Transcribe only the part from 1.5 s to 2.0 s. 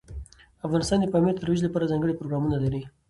لپاره